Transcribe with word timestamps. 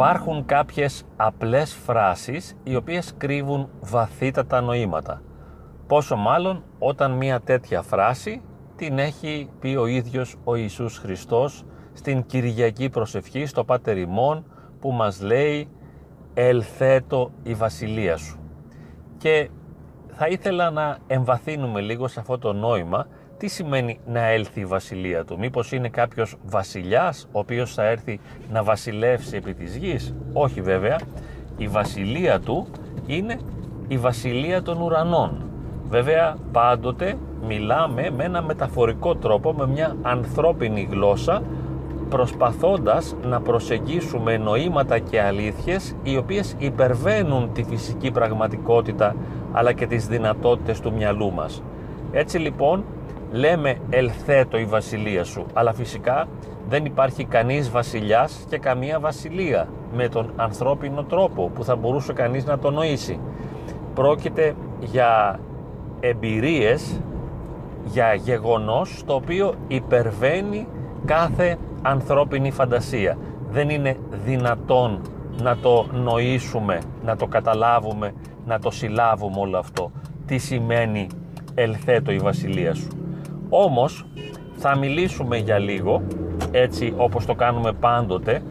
Υπάρχουν 0.00 0.44
κάποιες 0.44 1.04
απλές 1.16 1.74
φράσεις 1.74 2.56
οι 2.62 2.76
οποίες 2.76 3.14
κρύβουν 3.16 3.68
βαθύτατα 3.80 4.60
νοήματα. 4.60 5.22
Πόσο 5.86 6.16
μάλλον 6.16 6.64
όταν 6.78 7.10
μια 7.10 7.40
τέτοια 7.40 7.82
φράση 7.82 8.42
την 8.76 8.98
έχει 8.98 9.48
πει 9.60 9.68
ο 9.68 9.86
ίδιος 9.86 10.36
ο 10.44 10.54
Ιησούς 10.54 10.98
Χριστός 10.98 11.64
στην 11.92 12.26
Κυριακή 12.26 12.88
προσευχή 12.88 13.46
στο 13.46 13.64
Πάτερ 13.64 13.96
ημών 13.96 14.44
που 14.80 14.92
μας 14.92 15.22
λέει 15.22 15.68
«Ελθέτω 16.34 17.30
η 17.42 17.54
βασιλεία 17.54 18.16
σου». 18.16 18.38
Και 19.16 19.50
θα 20.20 20.26
ήθελα 20.28 20.70
να 20.70 20.96
εμβαθύνουμε 21.06 21.80
λίγο 21.80 22.08
σε 22.08 22.20
αυτό 22.20 22.38
το 22.38 22.52
νόημα 22.52 23.06
τι 23.36 23.48
σημαίνει 23.48 24.00
να 24.06 24.26
έλθει 24.26 24.60
η 24.60 24.64
βασιλεία 24.64 25.24
του; 25.24 25.38
Μήπως 25.38 25.72
είναι 25.72 25.88
κάποιος 25.88 26.36
βασιλιάς 26.44 27.28
ο 27.32 27.38
οποίος 27.38 27.74
θα 27.74 27.84
έρθει 27.84 28.20
να 28.52 28.62
βασιλεύσει 28.62 29.36
επί 29.36 29.54
της 29.54 29.76
γης; 29.76 30.14
Όχι 30.32 30.60
βέβαια. 30.60 30.98
Η 31.56 31.68
βασιλεία 31.68 32.40
του 32.40 32.66
είναι 33.06 33.38
η 33.88 33.98
βασιλεία 33.98 34.62
των 34.62 34.80
ουρανών. 34.80 35.50
Βέβαια 35.88 36.36
πάντοτε 36.52 37.18
μιλάμε 37.46 38.10
με 38.10 38.24
ένα 38.24 38.42
μεταφορικό 38.42 39.14
τρόπο, 39.14 39.52
με 39.52 39.66
μια 39.66 39.96
ανθρώπινη 40.02 40.88
γλώσσα 40.90 41.42
προσπαθώντας 42.08 43.16
να 43.22 43.40
προσεγγίσουμε 43.40 44.36
νοήματα 44.36 44.98
και 44.98 45.20
αλήθειες 45.20 45.94
οι 46.02 46.16
οποίες 46.16 46.54
υπερβαίνουν 46.58 47.52
τη 47.52 47.62
φυσική 47.62 48.10
πραγματικότητα 48.10 49.14
αλλά 49.52 49.72
και 49.72 49.86
τις 49.86 50.06
δυνατότητες 50.06 50.80
του 50.80 50.92
μυαλού 50.92 51.32
μας. 51.32 51.62
Έτσι 52.12 52.38
λοιπόν 52.38 52.84
λέμε 53.32 53.76
ελθέτω 53.90 54.58
η 54.58 54.64
βασιλεία 54.64 55.24
σου 55.24 55.46
αλλά 55.52 55.72
φυσικά 55.72 56.28
δεν 56.68 56.84
υπάρχει 56.84 57.24
κανείς 57.24 57.70
βασιλιάς 57.70 58.44
και 58.48 58.58
καμία 58.58 59.00
βασιλεία 59.00 59.68
με 59.92 60.08
τον 60.08 60.32
ανθρώπινο 60.36 61.02
τρόπο 61.02 61.50
που 61.54 61.64
θα 61.64 61.76
μπορούσε 61.76 62.12
κανείς 62.12 62.44
να 62.44 62.58
το 62.58 62.70
νοήσει. 62.70 63.20
Πρόκειται 63.94 64.54
για 64.80 65.40
εμπειρίες, 66.00 67.00
για 67.84 68.14
γεγονός 68.14 69.02
το 69.06 69.14
οποίο 69.14 69.54
υπερβαίνει 69.68 70.66
κάθε 71.04 71.56
ανθρώπινη 71.82 72.50
φαντασία. 72.50 73.18
Δεν 73.50 73.68
είναι 73.68 73.96
δυνατόν 74.24 75.00
να 75.42 75.56
το 75.56 75.86
νοήσουμε, 75.92 76.80
να 77.04 77.16
το 77.16 77.26
καταλάβουμε, 77.26 78.12
να 78.46 78.58
το 78.58 78.70
συλλάβουμε 78.70 79.40
όλο 79.40 79.58
αυτό. 79.58 79.90
Τι 80.26 80.38
σημαίνει 80.38 81.06
ελθέτω 81.54 82.12
η 82.12 82.16
βασιλεία 82.16 82.74
σου. 82.74 82.88
Όμως 83.48 84.06
θα 84.56 84.76
μιλήσουμε 84.76 85.36
για 85.36 85.58
λίγο, 85.58 86.02
έτσι 86.50 86.94
όπως 86.96 87.26
το 87.26 87.34
κάνουμε 87.34 87.72
πάντοτε, 87.72 88.42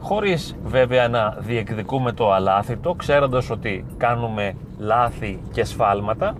χωρίς 0.00 0.56
βέβαια 0.64 1.08
να 1.08 1.36
διεκδικούμε 1.38 2.12
το 2.12 2.32
αλάθητο, 2.32 2.94
ξέροντας 2.94 3.50
ότι 3.50 3.84
κάνουμε 3.96 4.54
λάθη 4.78 5.40
και 5.52 5.64
σφάλματα, 5.64 6.34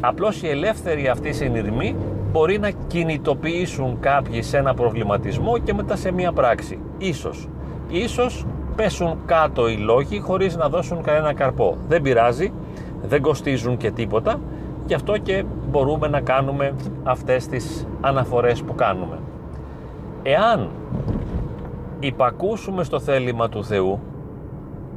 απλώς 0.00 0.42
η 0.42 0.48
ελεύθερη 0.48 1.08
αυτή 1.08 1.32
συνειρμή 1.32 1.96
μπορεί 2.34 2.58
να 2.58 2.70
κινητοποιήσουν 2.70 4.00
κάποιοι 4.00 4.42
σε 4.42 4.56
ένα 4.56 4.74
προβληματισμό 4.74 5.58
και 5.58 5.74
μετά 5.74 5.96
σε 5.96 6.12
μία 6.12 6.32
πράξη. 6.32 6.78
Ίσως. 6.98 7.48
Ίσως 7.88 8.46
πέσουν 8.76 9.18
κάτω 9.26 9.68
οι 9.68 9.76
λόγοι 9.76 10.18
χωρίς 10.18 10.56
να 10.56 10.68
δώσουν 10.68 11.02
κανένα 11.02 11.34
καρπό. 11.34 11.76
Δεν 11.88 12.02
πειράζει, 12.02 12.52
δεν 13.02 13.22
κοστίζουν 13.22 13.76
και 13.76 13.90
τίποτα, 13.90 14.40
γι' 14.86 14.94
αυτό 14.94 15.18
και 15.18 15.44
μπορούμε 15.70 16.08
να 16.08 16.20
κάνουμε 16.20 16.74
αυτές 17.02 17.46
τις 17.46 17.86
αναφορές 18.00 18.62
που 18.62 18.74
κάνουμε. 18.74 19.18
Εάν 20.22 20.68
υπακούσουμε 22.00 22.84
στο 22.84 23.00
θέλημα 23.00 23.48
του 23.48 23.64
Θεού, 23.64 24.00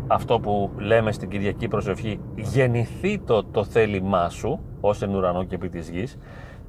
αυτό 0.07 0.39
που 0.39 0.69
λέμε 0.78 1.12
στην 1.12 1.29
Κυριακή 1.29 1.67
Προσευχή, 1.67 2.19
γεννηθεί 2.35 3.19
το, 3.19 3.44
το 3.44 3.63
θέλημά 3.63 4.29
σου, 4.29 4.59
ως 4.81 5.01
εν 5.01 5.16
ουρανό 5.16 5.44
και 5.44 5.56
επί 5.56 5.69
της 5.69 5.89
γης, 5.89 6.17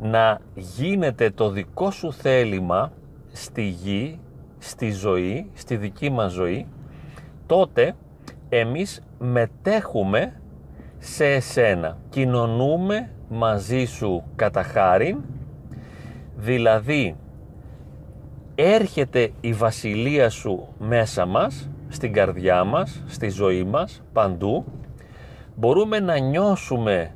να 0.01 0.41
γίνεται 0.55 1.31
το 1.31 1.51
δικό 1.51 1.91
σου 1.91 2.13
θέλημα 2.13 2.93
στη 3.33 3.63
γη, 3.63 4.21
στη 4.59 4.91
ζωή, 4.91 5.51
στη 5.55 5.77
δική 5.77 6.11
μας 6.11 6.33
ζωή, 6.33 6.67
τότε 7.47 7.95
εμείς 8.49 9.03
μετέχουμε 9.19 10.41
σε 10.99 11.25
εσένα. 11.25 11.97
Κοινωνούμε 12.09 13.11
μαζί 13.29 13.85
σου 13.85 14.23
κατά 14.37 14.63
χάριν, 14.63 15.19
δηλαδή 16.37 17.17
έρχεται 18.55 19.33
η 19.41 19.53
βασιλεία 19.53 20.31
σου 20.31 20.69
μέσα 20.79 21.27
μας, 21.27 21.71
στην 21.89 22.13
καρδιά 22.13 22.65
μας, 22.65 23.03
στη 23.07 23.29
ζωή 23.29 23.65
μας, 23.65 24.03
παντού. 24.13 24.65
Μπορούμε 25.57 26.01
να 26.01 26.19
νιώσουμε 26.19 27.11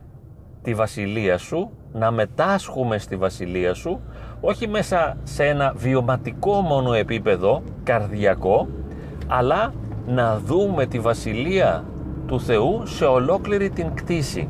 τη 0.63 0.75
βασιλεία 0.75 1.39
σου 1.39 1.71
να 1.93 2.11
μετάσχουμε 2.11 2.99
στη 2.99 3.17
βασιλεία 3.17 3.75
σου 3.75 4.01
όχι 4.41 4.69
μέσα 4.69 5.17
σε 5.23 5.45
ένα 5.45 5.73
βιωματικό 5.77 6.61
μόνο 6.61 6.93
επίπεδο, 6.93 7.63
καρδιακό, 7.83 8.69
αλλά 9.27 9.73
να 10.07 10.39
δούμε 10.39 10.87
τη 10.87 10.99
βασιλεία 10.99 11.85
του 12.27 12.41
Θεού 12.41 12.83
σε 12.87 13.05
ολόκληρη 13.05 13.71
την 13.71 13.95
κτήση 13.95 14.49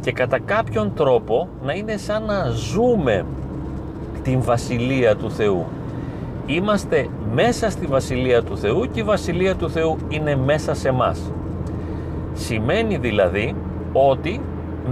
και 0.00 0.12
κατά 0.12 0.38
κάποιον 0.38 0.92
τρόπο 0.94 1.48
να 1.62 1.72
είναι 1.72 1.96
σαν 1.96 2.24
να 2.24 2.48
ζούμε 2.48 3.24
την 4.22 4.42
βασιλεία 4.42 5.16
του 5.16 5.30
Θεού. 5.30 5.64
Είμαστε 6.46 7.08
μέσα 7.32 7.70
στη 7.70 7.86
βασιλεία 7.86 8.42
του 8.42 8.58
Θεού 8.58 8.90
και 8.90 9.00
η 9.00 9.02
βασιλεία 9.02 9.56
του 9.56 9.70
Θεού 9.70 9.96
είναι 10.08 10.36
μέσα 10.36 10.74
σε 10.74 10.90
μας. 10.90 11.32
Σημαίνει 12.32 12.96
δηλαδή 12.96 13.54
ότι 13.92 14.40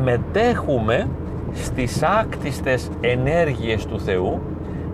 μετέχουμε 0.04 1.08
στις 1.54 2.02
άκτιστες 2.02 2.90
ενέργειες 3.00 3.86
του 3.86 4.00
Θεού 4.00 4.40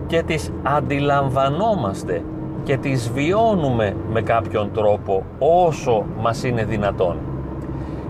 και 0.06 0.22
τις 0.22 0.50
αντιλαμβανόμαστε 0.62 2.22
και 2.62 2.76
τις 2.76 3.10
βιώνουμε 3.10 3.96
με 4.10 4.22
κάποιον 4.22 4.72
τρόπο 4.72 5.24
όσο 5.38 6.04
μας 6.20 6.44
είναι 6.44 6.64
δυνατόν. 6.64 7.16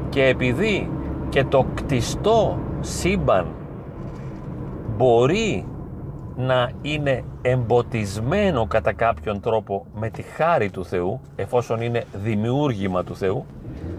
Και 0.08 0.24
επειδή 0.24 0.90
και 1.28 1.44
το 1.44 1.66
κτιστό 1.74 2.58
σύμπαν 2.80 3.46
μπορεί 4.96 5.64
να 6.36 6.70
είναι 6.82 7.22
εμποτισμένο 7.42 8.66
κατά 8.66 8.92
κάποιον 8.92 9.40
τρόπο 9.40 9.86
με 9.94 10.10
τη 10.10 10.22
χάρη 10.22 10.70
του 10.70 10.84
Θεού 10.84 11.20
εφόσον 11.36 11.80
είναι 11.80 12.04
δημιούργημα 12.12 13.04
του 13.04 13.16
Θεού 13.16 13.44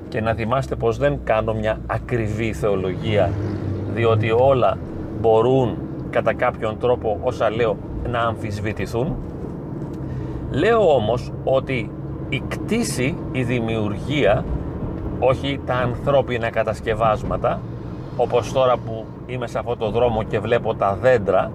και 0.10 0.22
να 0.22 0.34
θυμάστε 0.34 0.76
πως 0.76 0.98
δεν 0.98 1.20
κάνω 1.24 1.54
μια 1.54 1.80
ακριβή 1.88 2.54
θεολογία 2.54 3.32
διότι 3.94 4.32
όλα 4.32 4.78
μπορούν 5.22 5.78
κατά 6.10 6.34
κάποιον 6.34 6.78
τρόπο 6.80 7.20
όσα 7.22 7.50
λέω 7.50 7.78
να 8.10 8.20
αμφισβητηθούν. 8.20 9.16
Λέω 10.52 10.94
όμως 10.96 11.32
ότι 11.44 11.92
η 12.30 12.42
κτήση, 12.48 13.18
η 13.32 13.44
δημιουργία 13.44 14.46
όχι 15.20 15.60
τα 15.66 15.74
ανθρώπινα 15.74 16.50
κατασκευάσματα 16.50 17.60
όπως 18.18 18.54
τώρα 18.54 18.78
που 18.78 19.06
είμαι 19.26 19.48
σε 19.48 19.60
αυτό 19.60 19.78
το 19.78 19.90
δρόμο 19.90 20.24
και 20.24 20.40
βλέπω 20.40 20.76
τα 20.76 20.98
δέντρα 21.02 21.52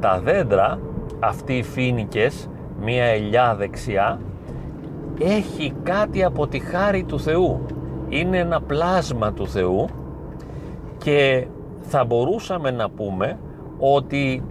τα 0.00 0.20
δέντρα, 0.24 0.78
αυτοί 1.20 1.52
οι 1.52 1.62
φίνικες 1.62 2.48
μία 2.82 3.04
ελιά 3.04 3.54
δεξιά 3.54 4.20
έχει 5.18 5.74
κάτι 5.82 6.24
από 6.24 6.46
τη 6.46 6.58
χάρη 6.58 7.04
του 7.04 7.20
Θεού. 7.20 7.60
Είναι 8.08 8.38
ένα 8.38 8.60
πλάσμα 8.60 9.32
του 9.32 9.48
Θεού 9.48 9.88
και 10.98 11.46
θα 11.92 12.04
μπορούσαμε 12.04 12.70
να 12.70 12.90
πούμε 12.90 13.38
ότι 13.78 14.42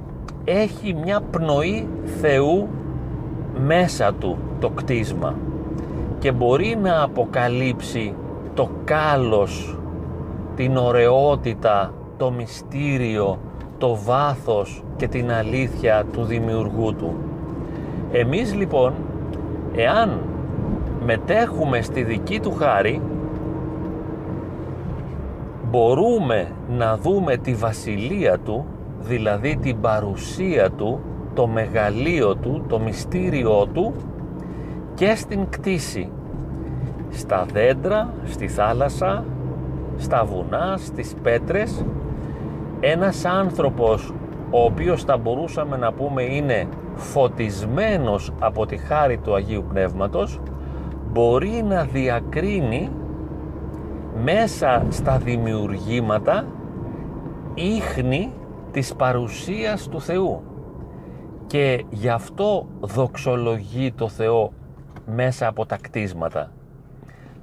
έχει 0.43 0.93
μια 0.93 1.21
πνοή 1.31 1.87
Θεού 2.21 2.67
μέσα 3.65 4.13
του 4.13 4.37
το 4.59 4.69
κτίσμα 4.69 5.35
και 6.19 6.31
μπορεί 6.31 6.77
να 6.81 7.01
αποκαλύψει 7.01 8.13
το 8.53 8.69
κάλος, 8.83 9.77
την 10.55 10.77
ωραιότητα, 10.77 11.93
το 12.17 12.31
μυστήριο, 12.31 13.39
το 13.77 13.97
βάθος 14.05 14.83
και 14.95 15.07
την 15.07 15.31
αλήθεια 15.31 16.05
του 16.13 16.23
δημιουργού 16.23 16.95
του. 16.95 17.13
Εμείς 18.11 18.55
λοιπόν, 18.55 18.93
εάν 19.75 20.19
μετέχουμε 21.05 21.81
στη 21.81 22.03
δική 22.03 22.39
του 22.39 22.51
χάρη, 22.51 23.01
μπορούμε 25.69 26.51
να 26.69 26.97
δούμε 26.97 27.37
τη 27.37 27.53
βασιλεία 27.53 28.39
του, 28.39 28.65
δηλαδή 28.99 29.55
την 29.55 29.81
παρουσία 29.81 30.71
του, 30.71 30.99
το 31.33 31.47
μεγαλείο 31.47 32.35
του, 32.35 32.65
το 32.67 32.79
μυστήριό 32.79 33.67
του 33.73 33.93
και 34.93 35.15
στην 35.15 35.49
κτήση. 35.49 36.11
Στα 37.09 37.45
δέντρα, 37.53 38.13
στη 38.25 38.47
θάλασσα, 38.47 39.25
στα 39.97 40.25
βουνά, 40.25 40.77
στις 40.77 41.15
πέτρες. 41.23 41.85
Ένας 42.79 43.25
άνθρωπος 43.25 44.13
ο 44.51 44.63
οποίος 44.63 45.03
θα 45.03 45.17
μπορούσαμε 45.17 45.77
να 45.77 45.93
πούμε 45.93 46.23
είναι 46.23 46.67
φωτισμένος 46.95 48.31
από 48.39 48.65
τη 48.65 48.77
χάρη 48.77 49.17
του 49.17 49.35
Αγίου 49.35 49.65
Πνεύματος 49.69 50.39
μπορεί 51.11 51.63
να 51.67 51.83
διακρίνει 51.83 52.89
μέσα 54.23 54.85
στα 54.89 55.17
δημιουργήματα 55.17 56.45
ίχνη 57.53 58.33
της 58.71 58.95
παρουσίας 58.95 59.87
του 59.87 60.01
Θεού. 60.01 60.41
Και 61.47 61.85
γι' 61.89 62.09
αυτό 62.09 62.67
δοξολογεί 62.79 63.91
το 63.91 64.07
Θεό 64.07 64.51
μέσα 65.05 65.47
από 65.47 65.65
τα 65.65 65.77
κτίσματα. 65.81 66.51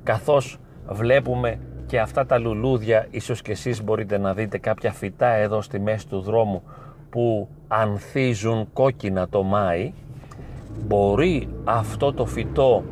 Καθώς 0.02 0.58
βλέπουμε 0.88 1.58
και 1.87 2.00
αυτά 2.00 2.26
τα 2.26 2.38
λουλούδια 2.38 3.06
ίσως 3.11 3.43
και 3.43 3.52
εσείς 3.52 3.84
μπορείτε 3.84 4.19
να 4.19 4.34
δείτε 4.34 4.58
κάποια 4.58 4.93
φυτά 4.93 5.28
εδώ 5.28 5.62
στη 5.62 5.81
μέση 5.81 6.08
του 6.08 6.20
δρόμου 6.20 6.62
που 7.11 7.49
ανθίζουν 7.69 8.69
κόκκινα 8.73 9.28
το 9.28 9.43
Μάη 9.43 9.93
μπορεί 10.87 11.49
αυτό 11.64 12.12
το 12.12 12.26
φυτό 12.26 12.82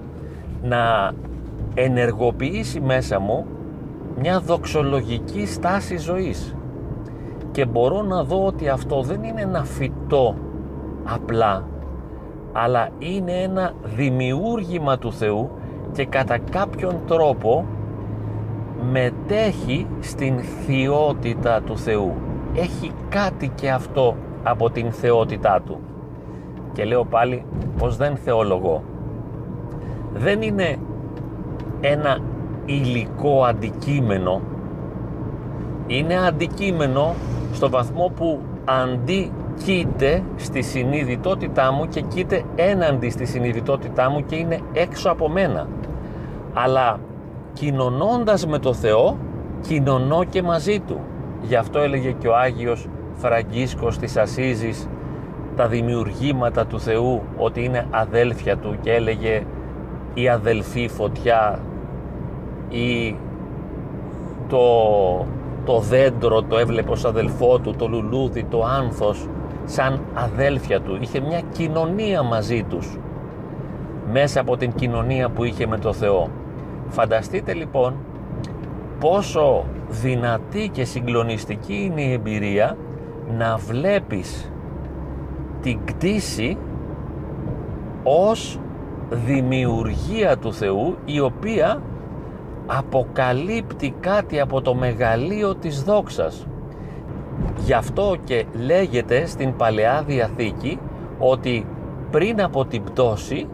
να 0.63 1.13
ενεργοποιήσει 1.75 2.81
μέσα 2.81 3.19
μου 3.21 3.47
μια 4.21 4.41
δοξολογική 4.41 5.47
στάση 5.47 5.97
ζωής. 5.97 6.55
Και 7.51 7.65
μπορώ 7.65 8.03
να 8.03 8.25
δω 8.25 8.47
ότι 8.47 8.69
αυτό 8.69 9.03
δεν 9.03 9.23
είναι 9.23 9.41
ένα 9.41 9.65
φυτό 9.65 10.35
απλά 11.05 11.65
αλλά 12.57 12.89
είναι 12.99 13.33
ένα 13.33 13.73
δημιούργημα 13.85 14.99
του 14.99 15.13
Θεού 15.13 15.51
και 15.93 16.07
κατά 16.07 16.39
κάποιον 16.39 17.01
τρόπο 17.07 17.65
μετέχει 18.93 19.87
στην 20.01 20.39
θεότητα 20.39 21.61
του 21.63 21.79
Θεού. 21.79 22.13
Έχει 22.55 22.93
κάτι 23.09 23.49
και 23.55 23.71
αυτό 23.71 24.17
από 24.43 24.71
την 24.71 24.93
θεότητά 24.93 25.63
του. 25.67 25.79
Και 26.73 26.85
λέω 26.85 27.05
πάλι 27.05 27.45
πως 27.79 27.97
δεν 27.97 28.17
θεολογώ. 28.17 28.83
Δεν 30.13 30.43
είναι 30.43 30.77
ένα 31.81 32.19
υλικό 32.67 33.45
αντικείμενο 33.45 34.41
είναι 35.87 36.27
αντικείμενο 36.27 37.15
στο 37.53 37.71
βαθμό 37.71 38.13
που 38.17 38.41
αντί 38.65 39.33
κοίται 39.65 40.23
στη 40.37 40.63
συνειδητότητά 40.63 41.73
μου 41.73 41.89
και 41.89 42.01
κοίται 42.01 42.43
έναντι 42.55 43.11
στη 43.11 43.25
συνειδητότητά 43.25 44.11
μου 44.11 44.25
και 44.25 44.37
είναι 44.37 44.61
έξω 44.73 45.11
από 45.11 45.29
μένα. 45.29 45.67
Αλλά 46.55 47.01
κοινωνώντας 47.53 48.47
με 48.47 48.59
το 48.59 48.73
Θεό 48.73 49.17
κοινωνώ 49.61 50.25
και 50.25 50.43
μαζί 50.43 50.81
Του. 50.81 51.01
Γι' 51.43 51.57
αυτό 51.57 51.79
έλεγε 51.79 52.11
και 52.11 52.29
ο 52.29 52.37
Άγιος 52.37 52.87
Φραγκίσκος 53.15 53.99
της 53.99 54.17
Ασίζης 54.17 54.89
τα 55.57 55.67
δημιουργήματα 55.67 56.67
του 56.67 56.81
Θεού 56.81 57.23
ότι 57.37 57.65
είναι 57.65 57.87
αδέλφια 57.91 58.57
Του 58.57 58.77
και 58.81 58.93
έλεγε 58.93 59.43
η 60.15 60.29
αδελφή 60.29 60.89
φωτιά 60.89 61.59
ή 62.75 63.17
το, 64.49 64.67
το 65.65 65.79
δέντρο 65.79 66.43
το 66.43 66.59
έβλεπε 66.59 66.91
ως 66.91 67.05
αδελφό 67.05 67.59
του, 67.59 67.75
το 67.79 67.89
λουλούδι, 67.89 68.45
το 68.45 68.65
άνθος 68.65 69.29
σαν 69.65 70.01
αδέλφια 70.15 70.81
του. 70.81 70.99
Είχε 71.01 71.21
μια 71.21 71.41
κοινωνία 71.53 72.23
μαζί 72.23 72.63
τους 72.63 72.99
μέσα 74.13 74.41
από 74.41 74.57
την 74.57 74.73
κοινωνία 74.73 75.29
που 75.29 75.45
είχε 75.45 75.67
με 75.67 75.79
το 75.79 75.93
Θεό. 75.93 76.29
Φανταστείτε 76.89 77.55
λοιπόν 77.55 77.95
πόσο 79.01 79.65
δυνατή 79.89 80.69
και 80.73 80.85
συγκλονιστική 80.85 81.91
είναι 81.93 82.03
η 82.03 82.13
εμπειρία 82.13 82.77
να 83.37 83.57
βλέπεις 83.57 84.53
την 85.63 85.79
κτήση 85.85 86.57
ως 88.03 88.59
δημιουργία 89.11 90.37
του 90.39 90.53
Θεού 90.53 90.97
η 91.05 91.21
οποία 91.21 91.83
αποκαλύπτει 92.67 93.95
κάτι 94.01 94.41
από 94.41 94.61
το 94.61 94.75
μεγαλείο 94.75 95.55
της 95.55 95.83
δόξας. 95.83 96.47
Γι' 97.57 97.73
αυτό 97.73 98.17
και 98.25 98.45
λέγεται 98.53 99.27
στην 99.27 99.57
Παλαιά 99.57 100.03
Διαθήκη 100.07 100.79
ότι 101.19 101.67
πριν 102.11 102.43
από 102.43 102.65
την 102.65 102.85
πτώση 102.85 103.49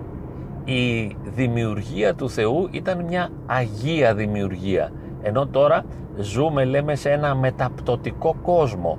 η 0.64 1.16
δημιουργία 1.24 2.14
του 2.14 2.30
Θεού 2.30 2.68
ήταν 2.70 3.04
μια 3.04 3.28
αγία 3.46 4.14
δημιουργία. 4.14 4.92
Ενώ 5.22 5.46
τώρα 5.46 5.84
ζούμε 6.18 6.64
λέμε 6.64 6.94
σε 6.94 7.10
ένα 7.10 7.34
μεταπτωτικό 7.34 8.36
κόσμο 8.42 8.98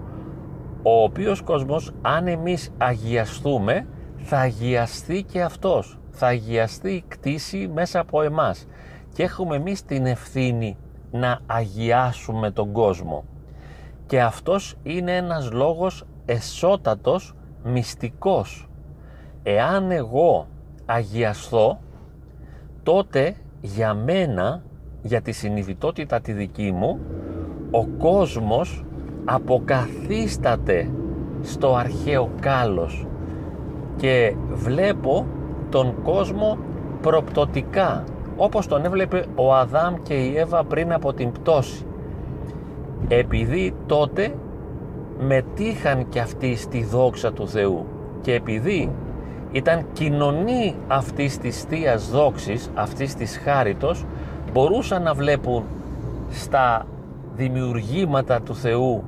ο 0.83 1.03
οποίος 1.03 1.41
κόσμος 1.41 1.91
αν 2.01 2.27
εμείς 2.27 2.71
αγιαστούμε 2.77 3.87
θα 4.17 4.37
αγιαστεί 4.37 5.23
και 5.23 5.41
αυτός. 5.41 5.99
Θα 6.09 6.27
αγιαστεί 6.27 6.91
η 6.91 7.03
κτήση 7.07 7.69
μέσα 7.73 7.99
από 7.99 8.21
εμάς 8.21 8.67
και 9.13 9.23
έχουμε 9.23 9.55
εμείς 9.55 9.85
την 9.85 10.05
ευθύνη 10.05 10.77
να 11.11 11.39
αγιάσουμε 11.45 12.51
τον 12.51 12.71
κόσμο. 12.71 13.23
Και 14.05 14.21
αυτός 14.21 14.75
είναι 14.83 15.15
ένας 15.15 15.51
λόγος 15.51 16.03
εσώτατος 16.25 17.35
μυστικός. 17.63 18.69
Εάν 19.43 19.91
εγώ 19.91 20.47
αγιαστώ 20.85 21.79
τότε 22.83 23.35
για 23.61 23.93
μένα 23.93 24.63
για 25.01 25.21
τη 25.21 25.31
συνειδητότητα 25.31 26.21
τη 26.21 26.31
δική 26.31 26.71
μου 26.71 26.99
ο 27.71 27.85
κόσμος 27.85 28.85
αποκαθίσταται 29.25 30.91
στο 31.41 31.75
αρχαίο 31.75 32.29
κάλος. 32.39 33.07
Και 33.95 34.35
βλέπω 34.51 35.25
τον 35.69 36.01
κόσμο 36.03 36.57
προπτωτικά 37.01 38.03
όπως 38.37 38.67
τον 38.67 38.85
έβλεπε 38.85 39.25
ο 39.35 39.53
Αδάμ 39.53 39.95
και 40.03 40.13
η 40.13 40.37
Εύα 40.37 40.63
πριν 40.63 40.93
από 40.93 41.13
την 41.13 41.31
πτώση 41.31 41.85
επειδή 43.07 43.73
τότε 43.85 44.35
μετήχαν 45.19 46.09
και 46.09 46.19
αυτοί 46.19 46.55
στη 46.55 46.83
δόξα 46.83 47.33
του 47.33 47.47
Θεού 47.47 47.85
και 48.21 48.33
επειδή 48.33 48.91
ήταν 49.51 49.85
κοινωνή 49.93 50.75
αυτής 50.87 51.37
της 51.37 51.61
Θείας 51.61 52.09
δόξης, 52.09 52.71
αυτής 52.73 53.15
της 53.15 53.37
χάριτος 53.43 54.05
μπορούσαν 54.53 55.03
να 55.03 55.13
βλέπουν 55.13 55.63
στα 56.29 56.85
δημιουργήματα 57.35 58.41
του 58.41 58.55
Θεού 58.55 59.03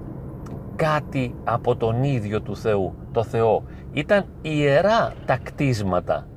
κάτι 0.76 1.36
από 1.44 1.76
τον 1.76 2.04
ίδιο 2.04 2.42
του 2.42 2.56
Θεού, 2.56 2.94
το 3.12 3.24
Θεό. 3.24 3.64
Ήταν 3.92 4.26
ιερά 4.42 5.14
τα 5.26 5.38
κτίσματα 5.44 6.28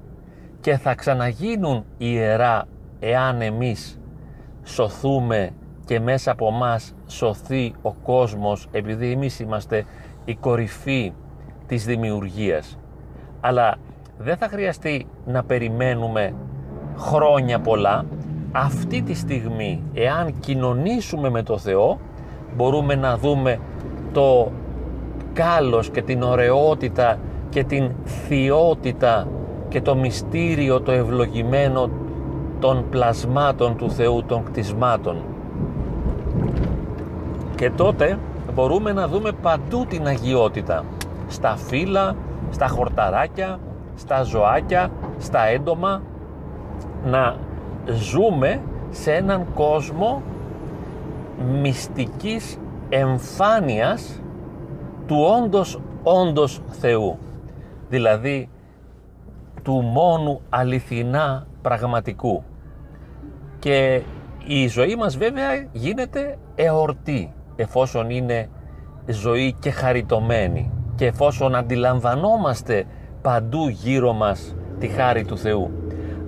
και 0.61 0.76
θα 0.76 0.95
ξαναγίνουν 0.95 1.85
ιερά 1.99 2.64
εάν 3.00 3.41
εμείς 3.41 4.00
σωθούμε 4.65 5.50
και 5.85 6.00
μέσα 6.00 6.31
από 6.31 6.50
μας 6.50 6.95
σωθεί 7.07 7.75
ο 7.83 7.93
κόσμος 7.93 8.69
επειδή 8.71 9.12
εμείς 9.12 9.41
είμαστε 9.41 9.85
η 10.25 10.35
κορυφή 10.35 11.12
της 11.67 11.85
δημιουργίας. 11.85 12.79
Αλλά 13.41 13.76
δεν 14.19 14.37
θα 14.37 14.49
χρειαστεί 14.49 15.07
να 15.26 15.45
περιμένουμε 15.45 16.35
χρόνια 16.97 17.61
πολλά. 17.61 18.05
Αυτή 18.53 19.03
τη 19.03 19.15
στιγμή, 19.15 19.83
εάν 19.95 20.38
κοινωνήσουμε 20.41 21.31
με 21.31 21.43
το 21.43 21.59
Θεό, 21.59 21.99
μπορούμε 22.57 22.95
να 22.95 23.19
δούμε 23.19 23.59
το 24.12 24.53
κάλος 25.33 25.91
και 25.91 26.03
την 26.03 26.23
ωραιότητα 26.23 27.19
και 27.49 27.65
την 27.65 27.91
θειότητα 28.05 29.29
και 29.69 29.81
το 29.81 29.97
μυστήριο 29.97 30.81
το 30.81 30.93
ευλογημένο 30.93 31.91
των 32.60 32.84
πλασμάτων 32.90 33.76
του 33.76 33.90
Θεού, 33.90 34.22
των 34.26 34.44
κτισμάτων. 34.44 35.16
Και 37.54 37.70
τότε 37.70 38.18
μπορούμε 38.54 38.92
να 38.92 39.08
δούμε 39.08 39.32
παντού 39.32 39.86
την 39.88 40.06
αγιότητα. 40.06 40.84
Στα 41.28 41.56
φύλλα, 41.56 42.16
στα 42.50 42.68
χορταράκια, 42.68 43.58
στα 43.94 44.22
ζωάκια, 44.22 44.90
στα 45.18 45.46
έντομα. 45.46 46.02
Να 47.04 47.36
ζούμε 47.86 48.60
σε 48.90 49.12
έναν 49.12 49.46
κόσμο 49.54 50.22
μυστικής 51.60 52.58
εμφάνειας 52.88 54.20
του 55.06 55.16
όντως 55.42 55.80
όντως 56.02 56.60
Θεού. 56.70 57.18
Δηλαδή 57.88 58.48
του 59.62 59.72
μόνου 59.72 60.40
αληθινά 60.48 61.46
πραγματικού. 61.66 62.42
Και 63.58 64.02
η 64.46 64.66
ζωή 64.66 64.96
μας 64.96 65.16
βέβαια 65.16 65.66
γίνεται 65.73 66.38
εορτή 66.54 67.32
εφόσον 67.56 68.11
είναι 68.11 68.49
ζωή 69.06 69.56
και 69.58 69.70
χαριτωμένη 69.70 70.70
και 70.94 71.06
εφόσον 71.06 71.54
αντιλαμβανόμαστε 71.54 72.85
παντού 73.23 73.68
γύρω 73.68 74.12
μας 74.12 74.56
τη 74.78 74.87
χάρη 74.87 75.25
του 75.25 75.38
Θεού. 75.38 75.70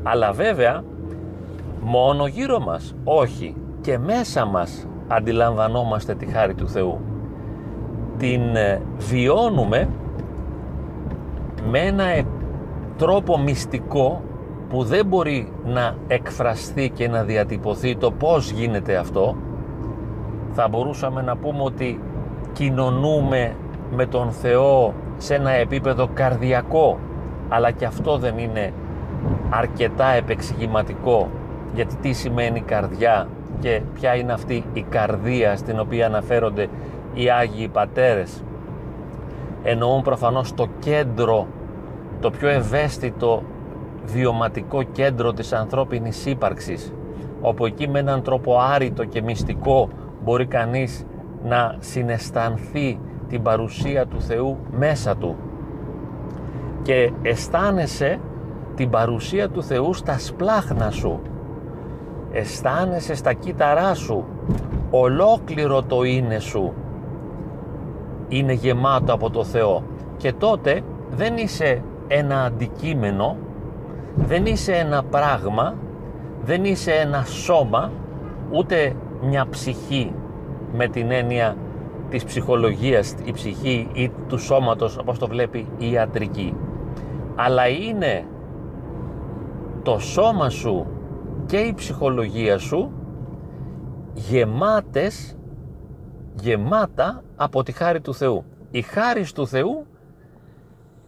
Αλλά 0.02 0.32
βέβαια 0.32 0.84
μόνο 1.80 2.26
γύρω 2.26 2.60
μας, 2.60 2.94
όχι 3.04 3.56
και 3.80 3.98
μέσα 3.98 4.44
μας 4.44 4.86
αντιλαμβανόμαστε 5.08 6.14
τη 6.14 6.26
χάρη 6.26 6.54
του 6.54 6.68
Θεού. 6.68 7.00
Την 8.16 8.56
ε, 8.56 8.82
βιώνουμε 8.96 9.88
με 11.70 11.78
ένα 11.78 12.04
τρόπο 12.96 13.38
μυστικό 13.38 14.22
που 14.68 14.84
δεν 14.84 15.06
μπορεί 15.06 15.52
να 15.64 15.96
εκφραστεί 16.06 16.90
και 16.90 17.08
να 17.08 17.22
διατυπωθεί 17.22 17.96
το 17.96 18.10
πώς 18.10 18.50
γίνεται 18.50 18.96
αυτό 18.96 19.36
θα 20.52 20.68
μπορούσαμε 20.68 21.22
να 21.22 21.36
πούμε 21.36 21.62
ότι 21.62 22.00
κοινωνούμε 22.52 23.54
με 23.90 24.06
τον 24.06 24.30
Θεό 24.30 24.94
σε 25.16 25.34
ένα 25.34 25.50
επίπεδο 25.50 26.08
καρδιακό 26.14 26.98
αλλά 27.48 27.70
και 27.70 27.84
αυτό 27.84 28.18
δεν 28.18 28.38
είναι 28.38 28.72
αρκετά 29.50 30.06
επεξηγηματικό 30.06 31.28
γιατί 31.74 31.96
τι 31.96 32.12
σημαίνει 32.12 32.60
καρδιά 32.60 33.28
και 33.60 33.80
ποια 33.94 34.14
είναι 34.14 34.32
αυτή 34.32 34.64
η 34.72 34.82
καρδία 34.88 35.56
στην 35.56 35.80
οποία 35.80 36.06
αναφέρονται 36.06 36.68
οι 37.14 37.30
Άγιοι 37.30 37.68
Πατέρες. 37.68 38.42
Εννοούν 39.62 40.02
προφανώς 40.02 40.54
το 40.54 40.68
κέντρο 40.78 41.46
το 42.20 42.30
πιο 42.30 42.48
ευαίσθητο 42.48 43.42
βιωματικό 44.12 44.82
κέντρο 44.82 45.32
της 45.32 45.52
ανθρώπινης 45.52 46.26
ύπαρξης 46.26 46.92
όπου 47.40 47.66
εκεί 47.66 47.88
με 47.88 47.98
έναν 47.98 48.22
τρόπο 48.22 48.58
άρρητο 48.58 49.04
και 49.04 49.22
μυστικό 49.22 49.88
μπορεί 50.24 50.46
κανείς 50.46 51.06
να 51.44 51.76
συναισθανθεί 51.78 53.00
την 53.28 53.42
παρουσία 53.42 54.06
του 54.06 54.20
Θεού 54.20 54.56
μέσα 54.70 55.16
του. 55.16 55.36
Και 56.82 57.12
αισθάνεσαι 57.22 58.20
την 58.74 58.90
παρουσία 58.90 59.48
του 59.48 59.62
Θεού 59.62 59.94
στα 59.94 60.18
σπλάχνα 60.18 60.90
σου. 60.90 61.20
Αισθάνεσαι 62.32 63.14
στα 63.14 63.32
κύτταρά 63.32 63.94
σου. 63.94 64.24
Ολόκληρο 64.90 65.82
το 65.82 66.02
είναι 66.02 66.38
σου. 66.38 66.72
Είναι 68.28 68.52
γεμάτο 68.52 69.12
από 69.12 69.30
το 69.30 69.44
Θεό. 69.44 69.82
Και 70.16 70.32
τότε 70.32 70.80
δεν 71.10 71.36
είσαι 71.36 71.82
ένα 72.08 72.42
αντικείμενο 72.42 73.36
δεν 74.16 74.46
είσαι 74.46 74.72
ένα 74.72 75.02
πράγμα 75.02 75.74
δεν 76.44 76.64
είσαι 76.64 76.92
ένα 76.92 77.24
σώμα 77.24 77.92
ούτε 78.50 78.96
μια 79.22 79.46
ψυχή 79.50 80.12
με 80.72 80.88
την 80.88 81.10
έννοια 81.10 81.56
της 82.08 82.24
ψυχολογίας 82.24 83.14
η 83.24 83.32
ψυχή 83.32 83.88
ή 83.92 84.10
του 84.28 84.38
σώματος 84.38 84.98
όπως 84.98 85.18
το 85.18 85.26
βλέπει 85.26 85.68
η 85.78 85.90
ιατρική. 85.90 86.56
Αλλά 87.34 87.68
είναι 87.68 88.26
το 89.82 89.98
σώμα 89.98 90.50
σου 90.50 90.86
και 91.46 91.56
η 91.56 91.74
ψυχολογία 91.74 92.58
σου 92.58 92.92
γεμάτες 94.14 95.36
γεμάτα 96.34 97.22
από 97.36 97.62
τη 97.62 97.72
χάρη 97.72 98.00
του 98.00 98.14
Θεού. 98.14 98.44
Η 98.70 98.82
χάρη 98.82 99.26
του 99.34 99.46
Θεού 99.46 99.86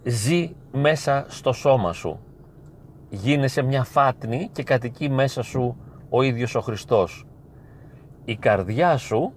ζει 0.02 0.54
μέσα 0.73 1.25
στο 1.28 1.52
σώμα 1.52 1.92
σου 1.92 2.21
γίνεσαι 3.11 3.62
μια 3.62 3.85
φάτνη 3.85 4.49
και 4.52 4.62
κατοικεί 4.62 5.09
μέσα 5.09 5.43
σου 5.43 5.76
ο 6.09 6.23
ίδιος 6.23 6.55
ο 6.55 6.61
Χριστός. 6.61 7.26
Η 8.25 8.37
καρδιά 8.37 8.97
σου 8.97 9.33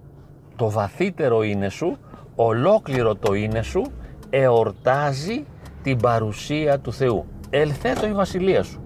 το 0.56 0.70
βαθύτερο 0.70 1.44
είναι 1.44 1.70
σου 1.70 1.98
ολόκληρο 2.36 3.16
το 3.16 3.34
είναι 3.34 3.62
σου 3.62 3.84
εορτάζει 4.30 5.46
την 5.84 5.98
παρουσία 5.98 6.80
του 6.80 6.94
Θεού. 6.94 7.26
Ελθέτω 7.50 8.08
η 8.08 8.14
βασιλεία 8.14 8.64
σου. 8.64 8.82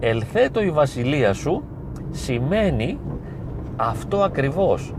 Ελθέτω 0.00 0.62
η 0.62 0.70
βασιλεία 0.70 1.32
σου 1.32 1.64
σημαίνει 2.10 2.98
αυτό 3.76 4.22
ακριβώς. 4.22 4.94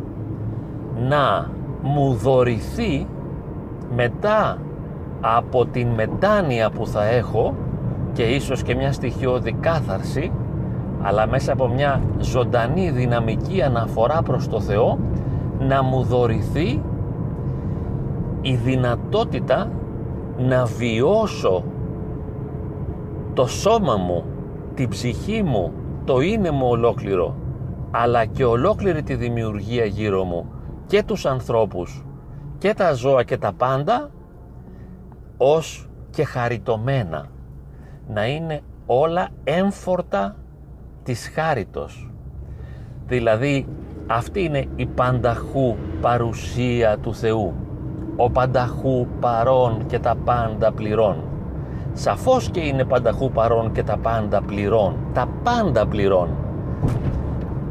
Να 0.99 1.51
μου 1.81 2.13
δωρηθεί 2.13 3.07
μετά 3.95 4.59
από 5.21 5.65
την 5.65 5.87
μετάνοια 5.87 6.69
που 6.69 6.87
θα 6.87 7.05
έχω 7.05 7.55
και 8.15 8.23
ίσως 8.23 8.63
και 8.63 8.75
μια 8.75 8.91
στοιχειώδη 8.91 9.51
κάθαρση 9.51 10.31
αλλά 11.01 11.27
μέσα 11.27 11.53
από 11.53 11.67
μια 11.67 12.01
ζωντανή 12.19 12.89
δυναμική 12.89 13.61
αναφορά 13.61 14.21
προς 14.21 14.47
το 14.47 14.59
Θεό 14.59 14.99
να 15.59 15.83
μου 15.83 16.03
δωρηθεί 16.03 16.81
η 18.41 18.55
δυνατότητα 18.55 19.71
να 20.37 20.65
βιώσω 20.65 21.63
το 23.33 23.45
σώμα 23.47 23.95
μου, 23.95 24.23
την 24.73 24.89
ψυχή 24.89 25.43
μου, 25.43 25.71
το 26.05 26.19
είναι 26.19 26.51
μου 26.51 26.67
ολόκληρο 26.67 27.35
αλλά 27.91 28.25
και 28.25 28.45
ολόκληρη 28.45 29.03
τη 29.03 29.15
δημιουργία 29.15 29.85
γύρω 29.85 30.23
μου 30.23 30.45
και 30.87 31.03
τους 31.03 31.25
ανθρώπους 31.25 32.05
και 32.57 32.73
τα 32.73 32.93
ζώα 32.93 33.23
και 33.23 33.37
τα 33.37 33.53
πάντα 33.53 34.09
ως 35.37 35.89
και 36.09 36.23
χαριτωμένα 36.23 37.25
να 38.07 38.27
είναι 38.27 38.61
όλα 38.85 39.27
έμφορτα 39.43 40.35
της 41.03 41.31
χάριτος. 41.33 42.09
Δηλαδή 43.07 43.67
αυτή 44.07 44.43
είναι 44.43 44.65
η 44.75 44.85
πανταχού 44.85 45.75
παρουσία 46.01 46.97
του 46.97 47.15
Θεού. 47.15 47.53
Ο 48.15 48.29
πανταχού 48.29 49.07
παρών 49.19 49.85
και 49.87 49.99
τα 49.99 50.15
πάντα 50.25 50.71
πληρών. 50.71 51.15
Σαφώς 51.93 52.49
και 52.49 52.59
είναι 52.59 52.83
πανταχού 52.83 53.31
παρών 53.31 53.71
και 53.71 53.83
τα 53.83 53.97
πάντα 53.97 54.41
πληρών. 54.41 54.95
Τα 55.13 55.27
πάντα 55.43 55.87
πληρών. 55.87 56.29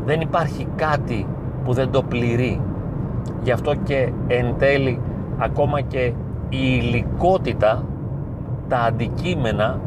Δεν 0.04 0.20
υπάρχει 0.20 0.68
κάτι 0.76 1.26
που 1.64 1.72
δεν 1.72 1.90
το 1.90 2.02
πληρεί. 2.02 2.60
Γι' 3.42 3.50
αυτό 3.50 3.74
και 3.74 4.12
εν 4.26 4.54
τέλει 4.58 5.00
ακόμα 5.38 5.80
και 5.80 6.12
η 6.48 6.80
υλικότητα 6.82 7.84
τα 8.68 8.78
αντικείμενα 8.78 9.80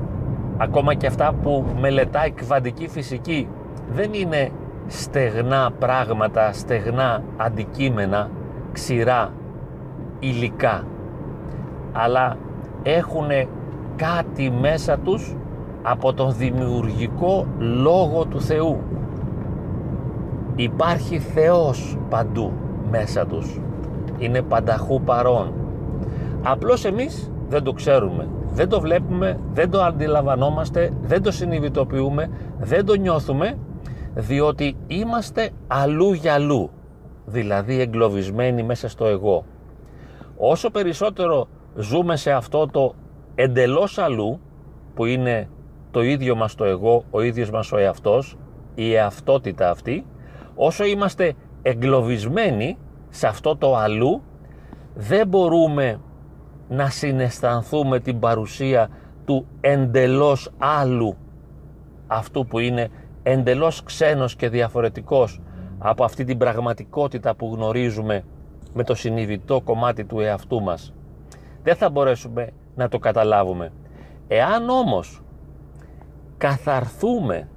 ακόμα 0.57 0.93
και 0.93 1.07
αυτά 1.07 1.33
που 1.41 1.65
μελετάει 1.79 2.31
κβαντική 2.31 2.87
φυσική 2.87 3.47
δεν 3.91 4.13
είναι 4.13 4.49
στεγνά 4.87 5.71
πράγματα, 5.79 6.53
στεγνά 6.53 7.23
αντικείμενα, 7.37 8.29
ξηρά, 8.71 9.33
υλικά. 10.19 10.83
Αλλά 11.91 12.37
έχουν 12.83 13.27
κάτι 13.95 14.51
μέσα 14.61 14.97
τους 14.97 15.35
από 15.81 16.13
τον 16.13 16.33
δημιουργικό 16.33 17.47
λόγο 17.57 18.25
του 18.25 18.41
Θεού. 18.41 18.81
Υπάρχει 20.55 21.19
Θεός 21.19 21.97
παντού 22.09 22.51
μέσα 22.91 23.25
τους. 23.25 23.59
Είναι 24.17 24.41
πανταχού 24.41 25.01
παρόν 25.01 25.53
απλώς 26.43 26.85
εμείς 26.85 27.31
δεν 27.49 27.63
το 27.63 27.73
ξέρουμε 27.73 28.27
δεν 28.57 28.69
το 28.69 28.79
βλέπουμε, 28.79 29.39
δεν 29.53 29.69
το 29.69 29.81
αντιλαμβανόμαστε, 29.81 30.93
δεν 31.01 31.21
το 31.21 31.31
συνειδητοποιούμε, 31.31 32.29
δεν 32.59 32.85
το 32.85 32.93
νιώθουμε 32.93 33.57
διότι 34.15 34.77
είμαστε 34.87 35.49
αλλού 35.67 36.13
για 36.13 36.33
αλλού. 36.33 36.69
Δηλαδή 37.25 37.79
εγκλωβισμένοι 37.79 38.63
μέσα 38.63 38.89
στο 38.89 39.05
εγώ. 39.05 39.45
Όσο 40.37 40.69
περισσότερο 40.69 41.47
ζούμε 41.75 42.15
σε 42.15 42.31
αυτό 42.31 42.67
το 42.67 42.93
εντελώς 43.35 43.97
αλλού 43.97 44.39
που 44.93 45.05
είναι 45.05 45.49
το 45.91 46.01
ίδιο 46.01 46.35
μας 46.35 46.55
το 46.55 46.63
εγώ, 46.65 47.03
ο 47.11 47.21
ίδιος 47.21 47.49
μας 47.49 47.71
ο 47.71 47.77
εαυτός 47.77 48.37
η 48.75 48.93
εαυτότητα 48.93 49.69
αυτή 49.69 50.05
όσο 50.55 50.85
είμαστε 50.85 51.33
εγκλωβισμένοι 51.61 52.77
σε 53.09 53.27
αυτό 53.27 53.57
το 53.57 53.75
αλλού 53.75 54.21
δεν 54.95 55.27
μπορούμε 55.27 55.99
να 56.69 56.89
συναισθανθούμε 56.89 57.99
την 57.99 58.19
παρουσία 58.19 58.89
του 59.25 59.45
εντελώς 59.61 60.51
άλλου 60.57 61.15
αυτού 62.07 62.45
που 62.45 62.59
είναι 62.59 62.89
εντελώς 63.23 63.83
ξένος 63.83 64.35
και 64.35 64.49
διαφορετικός 64.49 65.41
από 65.77 66.03
αυτή 66.03 66.23
την 66.23 66.37
πραγματικότητα 66.37 67.35
που 67.35 67.53
γνωρίζουμε 67.55 68.23
με 68.73 68.83
το 68.83 68.95
συνειδητό 68.95 69.61
κομμάτι 69.61 70.05
του 70.05 70.19
εαυτού 70.19 70.61
μας. 70.61 70.93
Δεν 71.63 71.75
θα 71.75 71.89
μπορέσουμε 71.89 72.49
να 72.75 72.87
το 72.87 72.99
καταλάβουμε. 72.99 73.71
Εάν 74.27 74.69
όμως 74.69 75.21
καθαρθούμε 76.37 77.49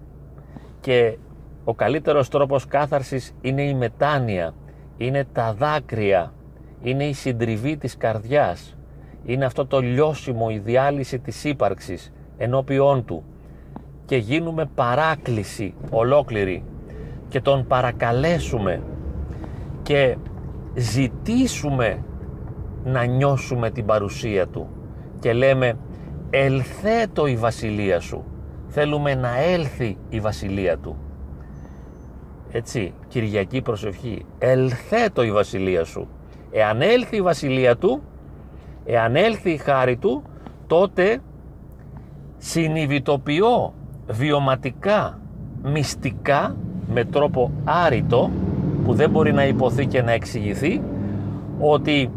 και 0.81 1.19
ο 1.65 1.75
καλύτερος 1.75 2.29
τρόπος 2.29 2.67
κάθαρσης 2.67 3.35
είναι 3.41 3.63
η 3.63 3.75
μετάνοια, 3.75 4.55
είναι 4.97 5.27
τα 5.33 5.55
δάκρυα, 5.55 6.33
είναι 6.83 7.05
η 7.05 7.13
συντριβή 7.13 7.77
της 7.77 7.97
καρδιάς, 7.97 8.77
είναι 9.33 9.45
αυτό 9.45 9.67
το 9.67 9.81
λιώσιμο, 9.81 10.47
η 10.51 10.59
διάλυση 10.59 11.19
της 11.19 11.45
ύπαρξης 11.45 12.13
ενώπιόν 12.37 13.05
του. 13.05 13.25
Και 14.05 14.17
γίνουμε 14.17 14.71
παράκληση 14.75 15.75
ολόκληρη. 15.91 16.65
Και 17.29 17.41
τον 17.41 17.67
παρακαλέσουμε 17.67 18.83
και 19.83 20.17
ζητήσουμε 20.75 22.05
να 22.85 23.05
νιώσουμε 23.05 23.71
την 23.71 23.87
παρουσία 23.87 24.47
του. 24.47 24.69
Και 25.21 25.33
λέμε 25.33 25.79
ελθέτω 26.31 27.27
η 27.27 27.37
βασιλεία 27.37 28.01
σου 28.01 28.25
θέλουμε 28.71 29.15
να 29.15 29.41
έλθει 29.41 29.97
η 30.09 30.21
βασιλεία 30.21 30.79
του. 30.79 30.97
Έτσι 32.53 32.95
Κυριακή 33.09 33.63
προσευχή. 33.63 34.25
Ελθέτω 34.39 35.23
η 35.23 35.33
βασιλεία 35.33 35.85
σου 35.85 36.09
εάν 36.51 36.83
έλθει 36.83 37.17
η 37.17 37.23
βασιλεία 37.23 37.77
του 37.77 38.03
εάν 38.91 39.17
έλθει 39.17 39.51
η 39.51 39.57
χάρη 39.57 39.97
του 39.97 40.23
τότε 40.67 41.19
συνειδητοποιώ 42.39 43.75
βιωματικά, 44.07 45.19
μυστικά, 45.63 46.57
με 46.93 47.05
τρόπο 47.05 47.51
άρρητο, 47.65 48.31
που 48.85 48.95
δεν 48.95 49.11
μπορεί 49.11 49.33
να 49.33 49.47
υποθεί 49.47 49.87
και 49.87 50.03
να 50.03 50.13
εξηγηθεί, 50.13 50.83
ότι 51.61 52.11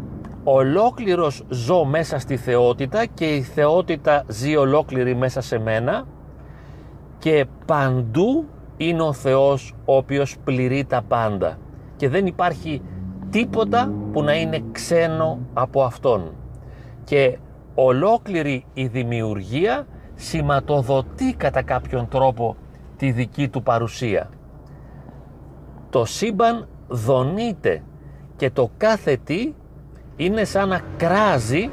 ολόκληρος 0.44 1.44
ζω 1.48 1.84
μέσα 1.84 2.18
στη 2.18 2.36
θεότητα 2.36 3.06
και 3.06 3.24
η 3.24 3.42
θεότητα 3.42 4.24
ζει 4.28 4.56
ολόκληρη 4.56 5.14
μέσα 5.14 5.40
σε 5.40 5.58
μένα 5.58 6.06
και 7.18 7.46
παντού 7.66 8.44
είναι 8.76 9.02
ο 9.02 9.12
Θεός 9.12 9.74
ο 9.84 9.96
οποίος 9.96 10.36
πληρεί 10.44 10.84
τα 10.84 11.02
πάντα. 11.08 11.58
Και 11.96 12.08
δεν 12.08 12.26
υπάρχει 12.26 12.82
τίποτα 13.30 13.92
που 14.12 14.22
να 14.22 14.34
είναι 14.34 14.62
ξένο 14.72 15.38
από 15.54 15.82
Αυτόν 15.82 16.32
και 17.04 17.38
ολόκληρη 17.74 18.64
η 18.74 18.86
δημιουργία 18.86 19.86
σηματοδοτεί 20.14 21.34
κατά 21.34 21.62
κάποιον 21.62 22.08
τρόπο 22.08 22.56
τη 22.96 23.10
δική 23.10 23.48
του 23.48 23.62
παρουσία. 23.62 24.30
Το 25.90 26.04
σύμπαν 26.04 26.68
δονείται 26.88 27.82
και 28.36 28.50
το 28.50 28.70
κάθε 28.76 29.16
τι 29.24 29.52
είναι 30.16 30.44
σαν 30.44 30.68
να 30.68 30.80
κράζει 30.96 31.70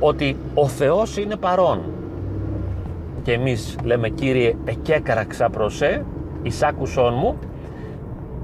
ότι 0.00 0.36
ο 0.54 0.68
Θεός 0.68 1.16
είναι 1.16 1.36
παρόν. 1.36 1.80
Και 3.22 3.32
εμείς 3.32 3.76
λέμε 3.82 4.08
Κύριε 4.08 4.56
εκέκραξα 4.64 5.50
προσέ, 5.50 6.04
εισάκουσόν 6.42 7.14
μου 7.14 7.38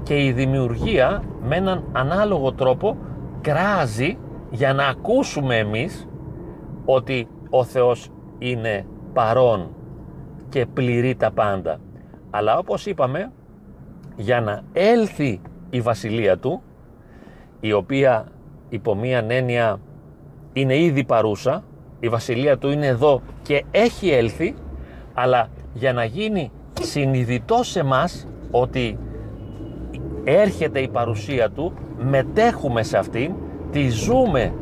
και 0.03 0.23
η 0.25 0.31
δημιουργία 0.31 1.23
με 1.47 1.55
έναν 1.55 1.83
ανάλογο 1.91 2.51
τρόπο 2.51 2.97
κράζει 3.41 4.17
για 4.49 4.73
να 4.73 4.87
ακούσουμε 4.87 5.57
εμείς 5.57 6.07
ότι 6.85 7.27
ο 7.49 7.63
Θεός 7.63 8.09
είναι 8.39 8.85
παρόν 9.13 9.69
και 10.49 10.65
πληρεί 10.65 11.15
τα 11.15 11.31
πάντα. 11.31 11.79
Αλλά 12.29 12.57
όπως 12.57 12.85
είπαμε, 12.85 13.31
για 14.15 14.41
να 14.41 14.61
έλθει 14.73 15.41
η 15.69 15.81
βασιλεία 15.81 16.37
του, 16.37 16.61
η 17.59 17.73
οποία 17.73 18.27
υπό 18.69 18.95
μία 18.95 19.25
έννοια 19.27 19.79
είναι 20.53 20.77
ήδη 20.77 21.03
παρούσα, 21.03 21.63
η 21.99 22.09
βασιλεία 22.09 22.57
του 22.57 22.69
είναι 22.69 22.87
εδώ 22.87 23.21
και 23.41 23.65
έχει 23.71 24.09
έλθει, 24.09 24.55
αλλά 25.13 25.47
για 25.73 25.93
να 25.93 26.03
γίνει 26.03 26.51
συνειδητό 26.81 27.63
σε 27.63 27.83
μας 27.83 28.27
ότι 28.51 28.97
έρχεται 30.23 30.79
η 30.79 30.87
παρουσία 30.87 31.49
του, 31.49 31.73
μετέχουμε 31.97 32.83
σε 32.83 32.97
αυτήν, 32.97 33.33
τη 33.71 33.89
ζούμε 33.89 34.53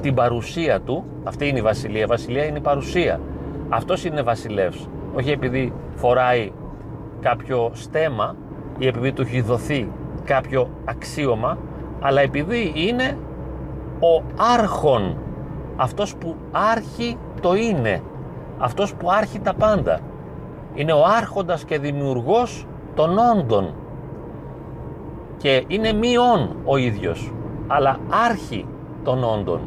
την 0.00 0.14
παρουσία 0.14 0.80
του, 0.80 1.04
αυτή 1.24 1.48
είναι 1.48 1.58
η 1.58 1.62
βασιλεία, 1.62 2.02
η 2.02 2.06
βασιλεία 2.06 2.44
είναι 2.44 2.58
η 2.58 2.60
παρουσία. 2.62 3.20
Αυτός 3.68 4.04
είναι 4.04 4.22
βασιλεύς, 4.22 4.88
όχι 5.14 5.30
επειδή 5.30 5.72
φοράει 5.94 6.52
κάποιο 7.20 7.70
στέμα 7.74 8.36
ή 8.78 8.86
επειδή 8.86 9.12
του 9.12 9.22
έχει 9.22 9.40
δοθεί 9.40 9.92
κάποιο 10.24 10.70
αξίωμα, 10.84 11.58
αλλά 12.00 12.20
επειδή 12.20 12.72
είναι 12.74 13.18
ο 14.00 14.22
άρχον, 14.58 15.16
αυτός 15.76 16.16
που 16.16 16.36
άρχει 16.50 17.16
το 17.40 17.54
είναι, 17.54 18.02
αυτός 18.58 18.94
που 18.94 19.10
άρχει 19.10 19.40
τα 19.40 19.54
πάντα. 19.54 20.00
Είναι 20.74 20.92
ο 20.92 21.04
άρχοντας 21.16 21.64
και 21.64 21.78
δημιουργός 21.78 22.66
των 22.94 23.18
όντων 23.18 23.74
και 25.36 25.64
είναι 25.66 25.92
μη 25.92 26.16
ο 26.64 26.76
ίδιος, 26.76 27.32
αλλά 27.66 27.98
άρχη 28.28 28.66
των 29.04 29.24
όντων. 29.24 29.60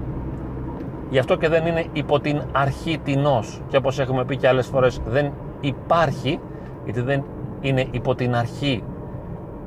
Γι' 1.13 1.19
αυτό 1.19 1.35
και 1.35 1.49
δεν 1.49 1.65
είναι 1.65 1.85
υπό 1.93 2.19
την 2.19 2.41
αρχή 2.51 2.99
τεινός. 3.03 3.61
Και 3.67 3.77
όπως 3.77 3.99
έχουμε 3.99 4.25
πει 4.25 4.37
και 4.37 4.47
άλλες 4.47 4.67
φορές 4.67 5.01
δεν 5.05 5.31
υπάρχει 5.61 6.39
γιατί 6.83 7.01
δεν 7.01 7.23
είναι 7.61 7.87
υπό 7.91 8.15
την 8.15 8.35
αρχή 8.35 8.83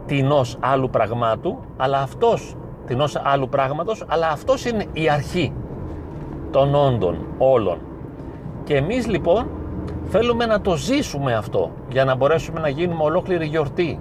τεινός 0.06 0.56
άλλου 0.60 0.90
πραγμάτου 0.90 1.58
αλλά 1.76 1.98
αυτός 1.98 2.56
τεινός 2.86 3.16
άλλου 3.24 3.48
πράγματος 3.48 4.04
αλλά 4.06 4.28
αυτός 4.28 4.64
είναι 4.64 4.84
η 4.92 5.10
αρχή 5.10 5.52
των 6.50 6.74
όντων 6.74 7.16
όλων. 7.38 7.78
Και 8.64 8.76
εμείς 8.76 9.06
λοιπόν 9.06 9.46
θέλουμε 10.04 10.46
να 10.46 10.60
το 10.60 10.76
ζήσουμε 10.76 11.34
αυτό 11.34 11.70
για 11.88 12.04
να 12.04 12.14
μπορέσουμε 12.14 12.60
να 12.60 12.68
γίνουμε 12.68 13.02
ολόκληρη 13.02 13.46
γιορτή 13.46 14.00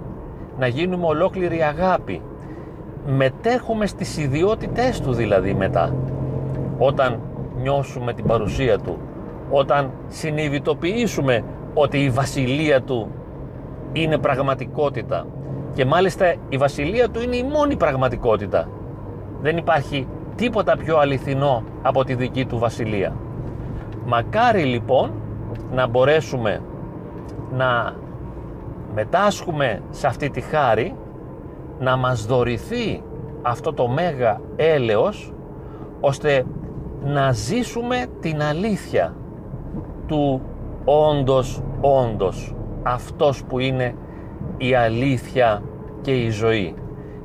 να 0.58 0.66
γίνουμε 0.66 1.06
ολόκληρη 1.06 1.62
αγάπη. 1.62 2.22
Μετέχουμε 3.06 3.86
στις 3.86 4.16
ιδιότητές 4.16 5.00
του 5.00 5.12
δηλαδή 5.12 5.54
μετά. 5.54 5.94
Όταν 6.78 7.20
νιώσουμε 7.56 8.12
την 8.12 8.26
παρουσία 8.26 8.78
του 8.78 8.98
όταν 9.50 9.90
συνειδητοποιήσουμε 10.08 11.44
ότι 11.74 11.98
η 11.98 12.10
βασιλεία 12.10 12.82
του 12.82 13.08
είναι 13.92 14.18
πραγματικότητα. 14.18 15.26
Και 15.72 15.84
μάλιστα 15.84 16.34
η 16.48 16.56
βασιλεία 16.56 17.08
του 17.08 17.20
είναι 17.22 17.36
η 17.36 17.42
μόνη 17.42 17.76
πραγματικότητα. 17.76 18.68
Δεν 19.40 19.56
υπάρχει 19.56 20.08
τίποτα 20.34 20.76
πιο 20.76 20.98
αληθινό 20.98 21.62
από 21.82 22.04
τη 22.04 22.14
δική 22.14 22.44
του 22.46 22.58
βασιλεία. 22.58 23.16
Μακάρι 24.06 24.62
λοιπόν 24.62 25.10
να 25.72 25.86
μπορέσουμε 25.86 26.62
να 27.52 27.94
μετάσχουμε 28.94 29.82
σε 29.90 30.06
αυτή 30.06 30.30
τη 30.30 30.40
χάρη 30.40 30.94
να 31.78 31.96
μας 31.96 32.26
δωρηθεί 32.26 33.02
αυτό 33.42 33.72
το 33.72 33.88
μέγα 33.88 34.40
έλεος 34.56 35.32
ώστε 36.00 36.44
να 37.04 37.32
ζήσουμε 37.32 38.06
την 38.20 38.42
αλήθεια 38.42 39.14
του 40.06 40.40
όντως 40.84 41.62
όντως 41.80 42.54
αυτός 42.82 43.44
που 43.44 43.58
είναι 43.58 43.94
η 44.56 44.74
αλήθεια 44.74 45.62
και 46.00 46.22
η 46.22 46.30
ζωή. 46.30 46.74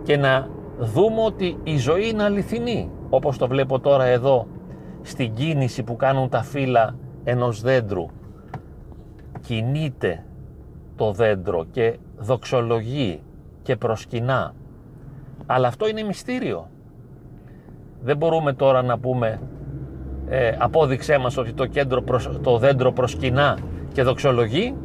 Και 0.03 0.17
να 0.17 0.47
δούμε 0.79 1.21
ότι 1.21 1.57
η 1.63 1.77
ζωή 1.77 2.09
είναι 2.09 2.23
αληθινή 2.23 2.89
όπως 3.09 3.37
το 3.37 3.47
βλέπω 3.47 3.79
τώρα 3.79 4.05
εδώ 4.05 4.47
στην 5.01 5.33
κίνηση 5.33 5.83
που 5.83 5.95
κάνουν 5.95 6.29
τα 6.29 6.43
φύλλα 6.43 6.95
ενός 7.23 7.61
δέντρου. 7.61 8.05
Κινείται 9.41 10.25
το 10.95 11.11
δέντρο 11.11 11.65
και 11.71 11.97
δοξολογεί 12.17 13.21
και 13.61 13.75
προσκυνά. 13.75 14.53
Αλλά 15.45 15.67
αυτό 15.67 15.87
είναι 15.87 16.03
μυστήριο. 16.03 16.69
Δεν 18.01 18.17
μπορούμε 18.17 18.53
τώρα 18.53 18.81
να 18.81 18.99
πούμε 18.99 19.41
ε, 20.33 20.55
απόδειξέ 20.57 21.17
μας 21.17 21.37
ότι 21.37 21.53
το, 21.53 21.65
κέντρο 21.65 22.03
το 22.41 22.57
δέντρο 22.57 22.91
προσκυνά 22.91 23.57
και 23.93 24.03
δοξολογεί 24.03 24.75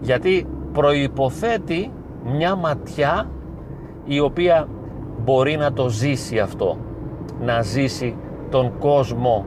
γιατί 0.00 0.46
προϋποθέτει 0.72 1.90
μια 2.24 2.54
ματιά 2.54 3.30
η 4.04 4.20
οποία 4.20 4.68
μπορεί 5.24 5.56
να 5.56 5.72
το 5.72 5.88
ζήσει 5.88 6.38
αυτό 6.38 6.76
να 7.40 7.62
ζήσει 7.62 8.16
τον 8.50 8.78
κόσμο 8.78 9.44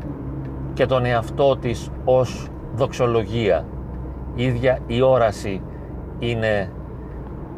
και 0.74 0.86
τον 0.86 1.06
εαυτό 1.06 1.58
της 1.58 1.90
ως 2.06 2.48
δοξολογία. 2.76 3.66
Η 4.36 4.44
ίδια 4.44 4.80
η 4.88 5.02
όραση 5.02 5.62
είναι 6.20 6.72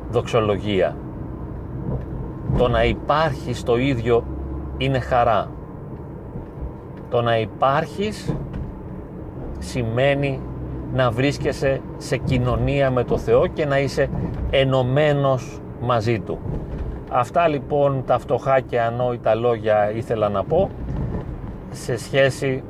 δοξολογία. 0.09 0.95
Το 2.57 2.67
να 2.67 2.83
υπάρχει 2.83 3.53
στο 3.53 3.77
ίδιο 3.77 4.23
είναι 4.77 4.99
χαρά 4.99 5.51
το 7.09 7.21
να 7.21 7.39
υπάρχεις 7.39 8.35
σημαίνει 9.59 10.41
να 10.93 11.11
βρίσκεσαι 11.11 11.81
σε 11.97 12.17
κοινωνία 12.17 12.91
με 12.91 13.03
το 13.03 13.17
Θεό 13.17 13.47
και 13.47 13.65
να 13.65 13.79
είσαι 13.79 14.09
ενωμένος 14.49 15.59
μαζί 15.81 16.19
Του. 16.19 16.39
Αυτά 17.09 17.47
λοιπόν 17.47 18.03
τα 18.05 18.19
φτωχά 18.19 18.59
και 18.59 18.81
ανόητα 18.81 19.35
λόγια 19.35 19.91
ήθελα 19.91 20.29
να 20.29 20.43
πω 20.43 20.69
σε 21.69 21.97
σχέση 21.97 22.63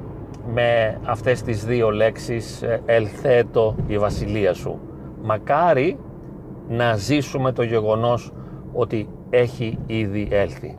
με 0.54 1.00
αυτές 1.04 1.42
τις 1.42 1.66
δύο 1.66 1.90
λέξεις 1.90 2.62
ε, 2.62 2.82
«ελθέτω 2.86 3.76
η 3.88 3.98
βασιλεία 3.98 4.54
σου». 4.54 4.80
Μακάρι 5.24 5.98
να 6.68 6.96
ζήσουμε 6.96 7.52
το 7.52 7.64
γεγονός 7.64 8.34
ότι 8.74 9.10
έχει 9.30 9.78
ήδη 9.86 10.28
έλθει. 10.32 10.78